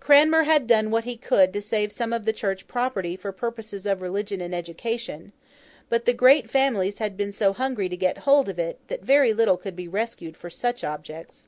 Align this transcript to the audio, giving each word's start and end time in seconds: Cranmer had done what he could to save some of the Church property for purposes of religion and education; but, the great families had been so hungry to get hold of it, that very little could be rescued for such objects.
Cranmer 0.00 0.44
had 0.44 0.66
done 0.66 0.90
what 0.90 1.04
he 1.04 1.18
could 1.18 1.52
to 1.52 1.60
save 1.60 1.92
some 1.92 2.14
of 2.14 2.24
the 2.24 2.32
Church 2.32 2.66
property 2.66 3.14
for 3.14 3.30
purposes 3.30 3.84
of 3.84 4.00
religion 4.00 4.40
and 4.40 4.54
education; 4.54 5.32
but, 5.90 6.06
the 6.06 6.14
great 6.14 6.48
families 6.48 6.96
had 6.96 7.14
been 7.14 7.30
so 7.30 7.52
hungry 7.52 7.90
to 7.90 7.96
get 7.98 8.16
hold 8.24 8.48
of 8.48 8.58
it, 8.58 8.78
that 8.88 9.02
very 9.02 9.34
little 9.34 9.58
could 9.58 9.76
be 9.76 9.86
rescued 9.86 10.34
for 10.34 10.48
such 10.48 10.82
objects. 10.82 11.46